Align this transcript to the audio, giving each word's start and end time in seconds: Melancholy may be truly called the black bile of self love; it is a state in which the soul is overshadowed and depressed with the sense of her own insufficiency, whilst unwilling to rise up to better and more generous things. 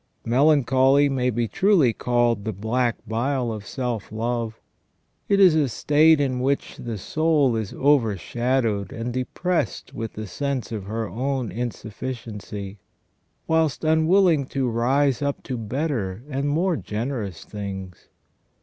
Melancholy 0.25 1.09
may 1.09 1.29
be 1.29 1.47
truly 1.47 1.93
called 1.93 2.43
the 2.43 2.51
black 2.53 2.97
bile 3.07 3.51
of 3.51 3.67
self 3.67 4.11
love; 4.11 4.59
it 5.29 5.39
is 5.39 5.53
a 5.53 5.69
state 5.69 6.19
in 6.19 6.39
which 6.39 6.77
the 6.77 6.97
soul 6.97 7.55
is 7.55 7.71
overshadowed 7.73 8.91
and 8.91 9.13
depressed 9.13 9.93
with 9.93 10.13
the 10.13 10.25
sense 10.25 10.71
of 10.71 10.85
her 10.85 11.07
own 11.07 11.51
insufficiency, 11.51 12.79
whilst 13.45 13.83
unwilling 13.83 14.47
to 14.47 14.67
rise 14.71 15.21
up 15.21 15.43
to 15.43 15.55
better 15.55 16.23
and 16.27 16.49
more 16.49 16.75
generous 16.75 17.43
things. 17.45 18.07